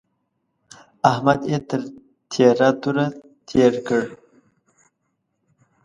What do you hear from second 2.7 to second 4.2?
توره تېر کړ.